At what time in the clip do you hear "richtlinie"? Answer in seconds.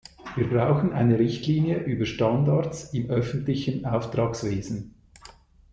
1.19-1.77